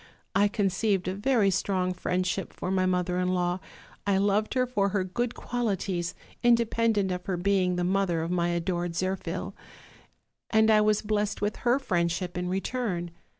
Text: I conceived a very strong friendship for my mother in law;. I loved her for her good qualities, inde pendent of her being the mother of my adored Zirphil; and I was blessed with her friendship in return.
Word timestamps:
I 0.33 0.47
conceived 0.47 1.07
a 1.07 1.13
very 1.13 1.51
strong 1.51 1.93
friendship 1.93 2.53
for 2.53 2.71
my 2.71 2.87
mother 2.87 3.19
in 3.19 3.27
law;. 3.35 3.59
I 4.07 4.17
loved 4.17 4.55
her 4.55 4.65
for 4.65 4.89
her 4.89 5.03
good 5.03 5.35
qualities, 5.35 6.15
inde 6.41 6.67
pendent 6.71 7.11
of 7.11 7.27
her 7.27 7.37
being 7.37 7.75
the 7.75 7.83
mother 7.83 8.23
of 8.23 8.31
my 8.31 8.49
adored 8.49 8.93
Zirphil; 8.93 9.53
and 10.49 10.71
I 10.71 10.81
was 10.81 11.03
blessed 11.03 11.41
with 11.41 11.57
her 11.57 11.77
friendship 11.77 12.35
in 12.35 12.49
return. 12.49 13.11